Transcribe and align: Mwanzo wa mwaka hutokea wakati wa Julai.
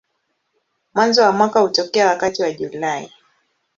Mwanzo 0.93 1.21
wa 1.21 1.31
mwaka 1.31 1.59
hutokea 1.59 2.07
wakati 2.07 2.41
wa 2.43 2.51
Julai. 2.51 3.11